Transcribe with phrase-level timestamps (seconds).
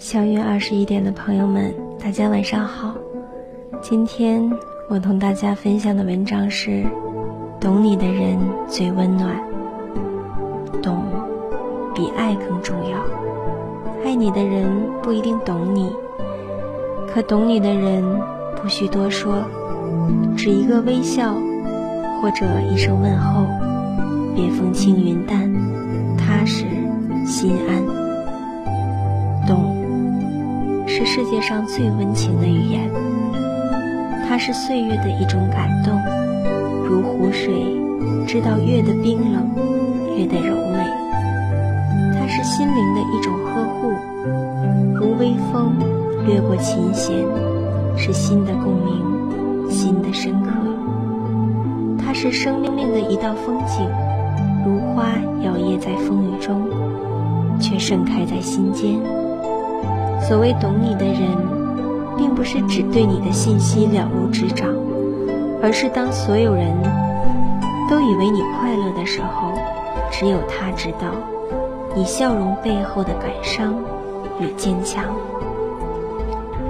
[0.00, 2.94] 相约二十一点的朋友们，大家晚上好。
[3.82, 4.50] 今天
[4.88, 6.82] 我同大家分享的文章是：
[7.60, 9.36] 懂你的人最温暖。
[10.82, 11.04] 懂，
[11.94, 12.98] 比爱更重要。
[14.02, 14.66] 爱你的人
[15.02, 15.92] 不一定懂你，
[17.12, 18.02] 可懂你的人
[18.56, 19.44] 不需多说，
[20.34, 21.34] 只一个微笑，
[22.22, 23.44] 或者一声问候，
[24.34, 25.52] 便风轻云淡，
[26.16, 26.64] 踏实
[31.12, 32.88] 世界上最温情的语言。
[34.28, 36.00] 它是岁月的一种感动，
[36.86, 37.52] 如湖水，
[38.28, 39.50] 知道月的冰冷，
[40.16, 40.86] 月的柔美。
[42.14, 43.90] 它是心灵的一种呵护，
[44.94, 45.74] 如微风
[46.28, 47.26] 掠过琴弦，
[47.96, 50.50] 是心的共鸣，心的深刻。
[51.98, 53.84] 它是生命命的一道风景，
[54.64, 55.08] 如花
[55.42, 56.70] 摇曳在风雨中，
[57.58, 58.94] 却盛开在心间。
[60.28, 61.36] 所谓懂你的人，
[62.16, 64.68] 并不是只对你的信息了如指掌，
[65.62, 66.76] 而是当所有人
[67.88, 69.52] 都以为你快乐的时候，
[70.12, 71.08] 只有他知道
[71.96, 73.74] 你笑容背后的感伤
[74.38, 75.04] 与坚强。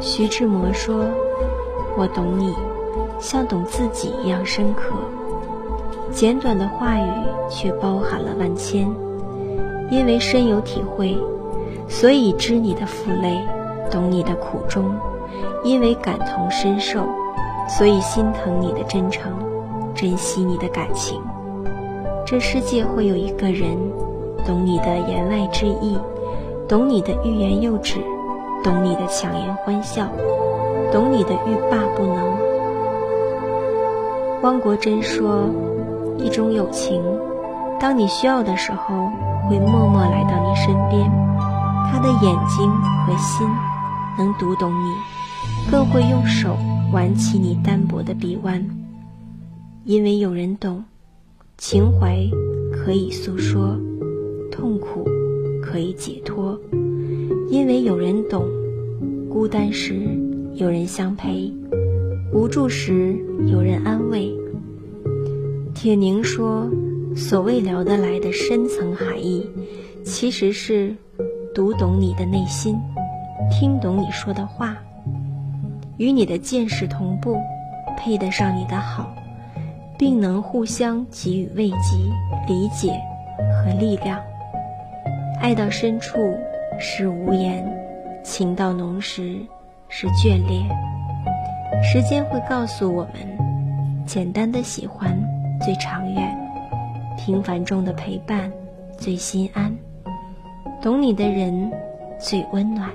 [0.00, 1.04] 徐志摩说
[1.96, 2.54] ：“我懂你，
[3.18, 4.94] 像懂自己一样深刻。”
[6.12, 7.08] 简短的话语
[7.48, 8.88] 却包含了万千，
[9.90, 11.16] 因为深有体会。
[11.88, 13.40] 所以知你的负累，
[13.90, 14.94] 懂你的苦衷，
[15.62, 17.06] 因为感同身受，
[17.68, 19.32] 所以心疼你的真诚，
[19.94, 21.20] 珍惜你的感情。
[22.26, 23.76] 这世界会有一个人，
[24.44, 25.96] 懂你的言外之意，
[26.68, 28.00] 懂你的欲言又止，
[28.64, 30.08] 懂你的强颜欢笑，
[30.92, 32.36] 懂你的欲罢不能。
[34.42, 35.48] 汪国真说
[36.18, 37.02] ：“一种友情，
[37.80, 39.10] 当你需要的时候，
[39.48, 41.10] 会默默来到你身边。”
[41.90, 42.70] 他的眼睛
[43.06, 43.46] 和心
[44.18, 44.92] 能读懂你，
[45.70, 46.56] 更会用手
[46.92, 48.64] 挽起你单薄的臂弯。
[49.84, 50.84] 因为有人懂，
[51.58, 52.18] 情怀
[52.72, 53.78] 可以诉说，
[54.50, 55.08] 痛苦
[55.62, 56.58] 可以解脱。
[57.48, 58.44] 因为有人懂，
[59.28, 60.08] 孤单时
[60.54, 61.52] 有人相陪，
[62.32, 63.16] 无助时
[63.46, 64.36] 有人安慰。
[65.74, 66.68] 铁凝说
[67.14, 69.48] ：“所谓聊得来的深层含义，
[70.02, 70.94] 其实是。”
[71.56, 72.78] 读懂你的内心，
[73.50, 74.76] 听懂你说的话，
[75.96, 77.40] 与你的见识同步，
[77.96, 79.10] 配得上你的好，
[79.96, 81.96] 并能互相给予慰藉、
[82.46, 82.92] 理解
[83.54, 84.20] 和力量。
[85.40, 86.18] 爱到深处
[86.78, 87.66] 是无言，
[88.22, 89.40] 情到浓时
[89.88, 90.68] 是眷恋。
[91.82, 95.18] 时间会告诉我们，简单的喜欢
[95.64, 96.38] 最长远，
[97.16, 98.52] 平凡中的陪伴
[98.98, 99.74] 最心安。
[100.86, 101.72] 懂你的人
[102.16, 102.92] 最温暖，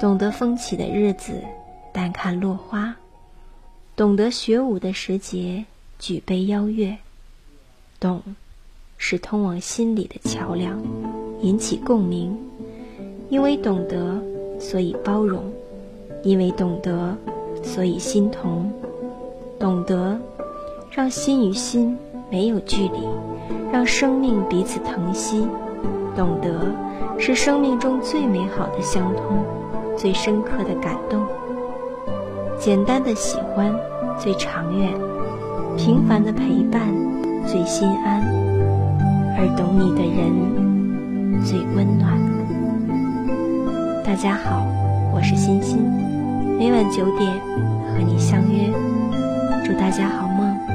[0.00, 1.34] 懂得风起的日子，
[1.92, 2.94] 淡看落花；
[3.94, 5.66] 懂得学舞的时节，
[6.00, 6.98] 举杯邀月。
[8.00, 8.22] 懂，
[8.98, 10.82] 是通往心里的桥梁，
[11.42, 12.36] 引起共鸣。
[13.28, 14.20] 因为懂得，
[14.58, 15.44] 所以包容；
[16.24, 17.16] 因为懂得，
[17.62, 18.72] 所以心同。
[19.60, 20.20] 懂得，
[20.90, 21.96] 让心与心
[22.28, 22.98] 没有距离，
[23.72, 25.46] 让生命彼此疼惜。
[26.16, 26.72] 懂得
[27.18, 29.44] 是生命中最美好的相通，
[29.96, 31.24] 最深刻的感动。
[32.58, 33.74] 简单的喜欢
[34.18, 34.92] 最长远，
[35.76, 36.82] 平凡的陪伴
[37.46, 38.20] 最心安，
[39.38, 42.18] 而懂你的人最温暖。
[44.04, 44.66] 大家好，
[45.14, 45.78] 我是欣欣，
[46.58, 47.32] 每晚九点
[47.94, 48.68] 和你相约，
[49.64, 50.69] 祝大家好梦。